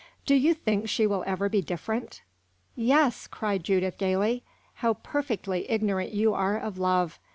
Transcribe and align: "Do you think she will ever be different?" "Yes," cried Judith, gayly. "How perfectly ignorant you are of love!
"Do 0.25 0.33
you 0.33 0.55
think 0.55 0.89
she 0.89 1.05
will 1.05 1.23
ever 1.27 1.47
be 1.47 1.61
different?" 1.61 2.23
"Yes," 2.75 3.27
cried 3.27 3.63
Judith, 3.63 3.99
gayly. 3.99 4.43
"How 4.81 4.95
perfectly 4.95 5.69
ignorant 5.69 6.11
you 6.11 6.33
are 6.33 6.57
of 6.57 6.79
love! 6.79 7.19